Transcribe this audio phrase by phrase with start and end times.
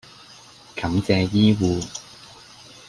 [0.75, 1.79] 感謝醫護